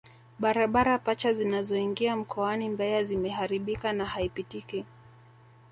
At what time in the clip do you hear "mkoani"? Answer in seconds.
2.15-2.69